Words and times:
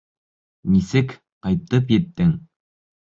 Нисек 0.75 1.13
ҡайтып 1.49 1.93
еттең? 1.99 2.33